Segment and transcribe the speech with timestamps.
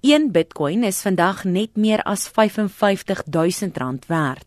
[0.00, 4.46] Een Bitcoin is vandag net meer as R55000 werd.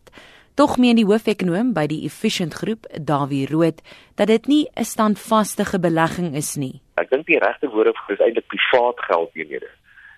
[0.54, 3.82] Tog meen die hoofekonoom by die Efficient Groep, Dawie Rood,
[4.16, 6.80] dat dit nie 'n standvaste belegging is nie.
[6.94, 9.68] Ek dink die regte woord is eintlik privaat geldeenhede.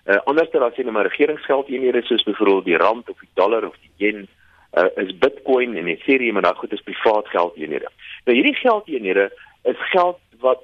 [0.05, 3.75] Uh, anders dan as jy 'n regeringsgeldeenhede soos byvoorbeeld die rand of die dollar of
[3.81, 4.27] die yen,
[4.73, 7.91] uh, is Bitcoin en Ethereum en daai goed is privaat geldeenhede.
[8.25, 9.31] Nou hierdie geldeenhede
[9.63, 10.63] is geld wat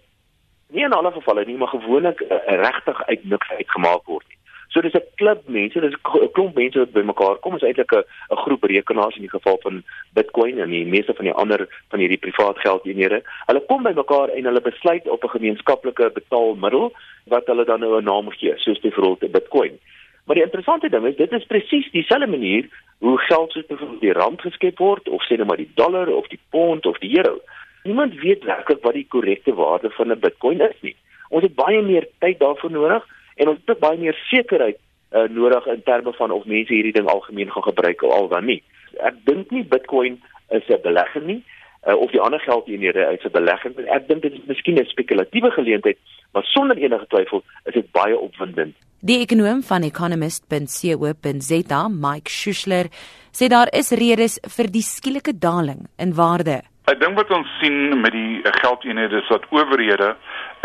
[0.68, 4.31] nie in alle gevalle nie, maar gewoonlik uh, regtig uit niks uitgemaak word.
[4.72, 7.56] So dis 'n klub mense, dis 'n klomp mense wat bymekaar kom.
[7.56, 8.06] Is eintlik 'n
[8.44, 9.84] groep rekenaars in die geval van
[10.14, 13.22] Bitcoin en die meeste van die ander van hierdie privaat geldeenhede.
[13.46, 16.94] Hulle kom bymekaar en hulle besluit op 'n gemeenskaplike betaalmiddel
[17.26, 19.80] wat hulle dan nou 'n naam gee, soos byvoorbeeld Bitcoin.
[20.26, 24.14] Maar die interessante ding is dit is presies dieselfde manier hoe geld soos byvoorbeeld die
[24.14, 27.42] rand geskep word of sê net maar die dollar of die pond of die euro.
[27.84, 30.96] Niemand weet werklik wat die korrekte waarde van 'n Bitcoin is nie.
[31.30, 33.04] Ons het baie meer tyd daarvoor nodig
[33.36, 34.78] en ons het baie meer sekerheid
[35.12, 38.46] uh, nodig in terme van of mense hierdie ding algemeen gaan gebruik of al dan
[38.46, 38.64] nie.
[39.00, 41.44] Ek dink nie Bitcoin is 'n belegging nie
[41.88, 43.78] uh, of die ander geldeenhede is 'n belegging.
[43.78, 45.98] Ek dink dit is miskien 'n spekulatiewe geleentheid,
[46.32, 48.76] maar sonder enige twyfel is dit baie opwindend.
[49.00, 52.86] Die ekonom van economist.co.za, Mike Schuessler,
[53.32, 56.62] sê daar is redes vir die skielike daling in waarde.
[56.92, 60.10] Ek dink wat ons sien met die geldeenhede is dat owerhede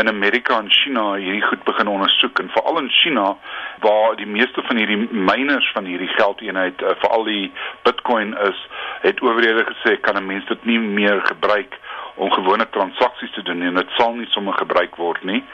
[0.03, 3.27] in Amerika en China hierdie goed begin ondersoek en veral in China
[3.85, 7.53] waar die meeste van hierdie miners van hierdie geldeenheid uh, veral die
[7.87, 8.65] Bitcoin is,
[9.05, 11.79] het owerhede gesê kan 'n mens dit nie meer gebruik
[12.15, 15.45] om gewone transaksies te doen en dit sal nie sommer gebruik word nie.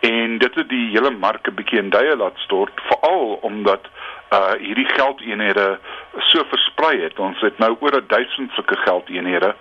[0.00, 3.86] En dit het die hele mark 'n bietjie in duie laat stort, veral omdat
[4.32, 5.78] uh hierdie geldeenhede
[6.18, 7.18] so versprei het.
[7.18, 9.54] Ons het nou oor 1000 sulke geldeenhede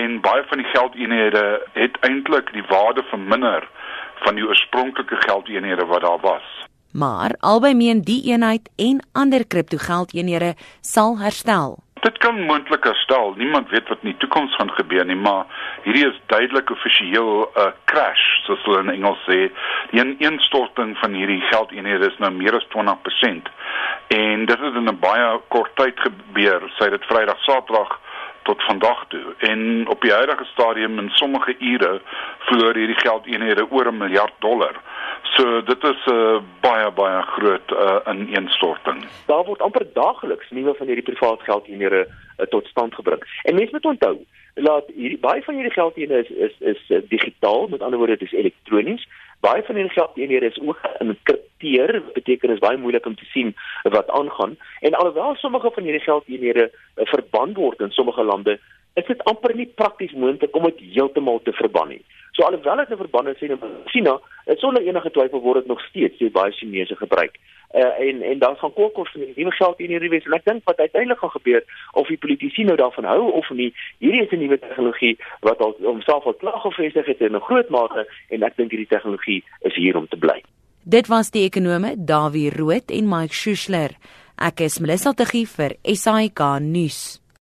[0.00, 3.68] en baie van die geldeenhede het eintlik die waarde verminder
[4.24, 6.46] van die oorspronklike geldeenhede wat daar was.
[6.92, 11.78] Maar albei meen die eenheid en ander kriptogeldeenhede sal herstel.
[12.00, 13.34] Dit kan moontlik herstel.
[13.36, 15.46] Niemand weet wat in die toekoms gaan gebeur nie, maar
[15.82, 19.50] hierdie is duidelik offisieel 'n uh, crash, soos hulle in Engels sê.
[19.90, 23.50] Die ineenstorting van hierdie geldeenhede is nou meer as 20%.
[24.08, 27.98] En dit het in 'n baie kort tyd gebeur, sê dit Vrydag, Saterdag
[28.48, 29.34] tot vandag toe.
[29.38, 32.00] En op die huidige stadium in sommige ure
[32.38, 34.74] verloor hierdie geldeenhede oor 'n miljard dollar.
[35.38, 39.04] So dit is 'n uh, baie baie groot uh, ineenstorting.
[39.26, 43.22] Daar word amper daagliks nuwe van hierdie privaat geldeenhede uh, tot stand gebring.
[43.42, 44.16] En mense moet onthou,
[44.54, 48.32] laat hierdie baie van hierdie geldeenhede is is is uh, digitaal, met ander woorde dit
[48.32, 49.06] is elektronies.
[49.40, 53.54] Baie van hierdie geldeenhede is ook geïnkripteer, wat beteken is baie moeilik om te sien
[53.82, 54.56] wat aangaan.
[54.80, 58.58] En alhoewel sommige van hierdie geldeenhede uh, verbân word in sommige lande,
[58.94, 62.04] is dit amper nie prakties moontlik om dit heeltemal te verban nie.
[62.38, 66.18] So alhoewel dit 'n verband is in China, sonder enige twyfel word dit nog steeds
[66.18, 67.34] deur baie Chinese gebruik.
[67.74, 70.44] Uh, en en daar gaan kokos van die nuwe geld in hierdie wes en ek
[70.44, 74.30] dink wat uiteindelik gaan gebeur of die politici nou daarvan hou of nie, hierdie is
[74.30, 78.42] 'n nuwe tegnologie wat al homself al klaar gevestig het in 'n groot mate en
[78.42, 80.42] ek dink hierdie tegnologie is hier om te bly.
[80.84, 83.90] Dit was die ekonome Dawie Rood en Mike Schuessler.
[84.36, 87.20] Ek is Melissa Tuggie vir SAK nuus.